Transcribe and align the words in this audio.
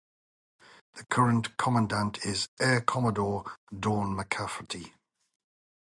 The 0.95 1.03
current 1.05 1.57
commandant 1.57 2.25
is 2.25 2.49
Air 2.59 2.81
Commodore 2.81 3.51
Dawn 3.71 4.17
McCafferty. 4.17 4.93